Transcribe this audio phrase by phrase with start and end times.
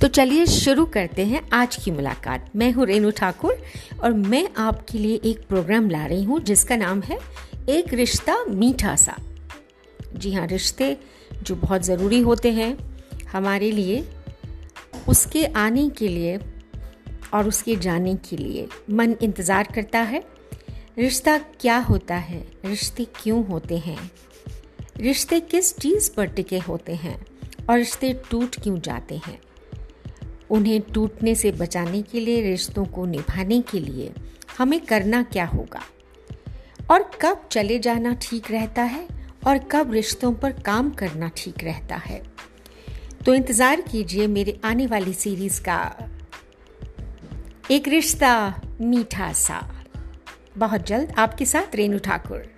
[0.00, 3.62] तो चलिए शुरू करते हैं आज की मुलाकात। मैं हूँ रेनू ठाकुर
[4.02, 7.18] और मैं आपके लिए एक प्रोग्राम ला रही हूँ, जिसका नाम है
[7.68, 9.16] एक रिश्ता मीठा सा।
[10.14, 10.96] जी हाँ रिश्ते
[11.42, 12.76] जो बहुत ज़रूरी होते हैं
[13.32, 14.04] हमारे लिए,
[15.08, 16.38] उसके आने के लिए
[17.34, 20.22] और उसके जाने के लिए। मन इंतज़ार करता है,
[20.98, 23.98] रिश्ता क्या होता है, रिश्ते क्यों होते हैं,
[24.98, 27.18] रिश्ते किस चीज़ पर टिके होते हैं
[27.68, 29.38] और रिश्ते टूट क्यों जाते हैं।
[30.50, 34.12] उन्हें टूटने से बचाने के लिए, रिश्तों को निभाने के लिए
[34.58, 35.82] हमें करना क्या होगा?
[36.90, 39.08] और कब चले जाना ठीक रहता है
[39.46, 42.22] और कब रिश्तों पर काम करना ठीक रहता है?
[43.26, 46.08] तो इंतज़ार कीजिए मेरे आने वाली सीरीज़ का।
[47.70, 49.84] एक रिश्ता मीठा सा।
[50.58, 52.54] बहुत जल्द आपके साथ रेणु ठाकुर।